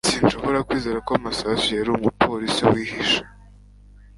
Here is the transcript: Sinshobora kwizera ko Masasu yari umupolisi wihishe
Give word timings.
Sinshobora 0.09 0.65
kwizera 0.67 0.99
ko 1.07 1.11
Masasu 1.25 1.69
yari 1.77 1.89
umupolisi 1.91 2.61
wihishe 2.71 3.21